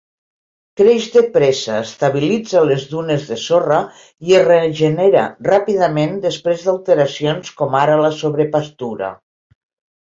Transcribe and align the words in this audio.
Creix 0.79 1.03
de 1.15 1.21
pressa, 1.35 1.75
estabilitza 1.87 2.63
les 2.71 2.87
dunes 2.95 3.27
de 3.33 3.37
sorra 3.43 3.77
i 4.31 4.35
es 4.41 4.49
regenera 4.49 5.29
ràpidament 5.51 6.17
després 6.27 6.67
d'alteracions 6.67 7.55
com 7.63 7.81
ara 7.85 8.01
la 8.07 8.15
sobrepastura. 8.25 9.15